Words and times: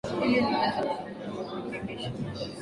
ili 0.25 0.39
niweze 0.47 0.79
rekebisha 1.73 2.11